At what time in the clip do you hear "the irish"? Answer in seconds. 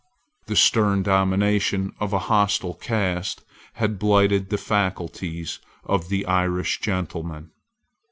6.09-6.79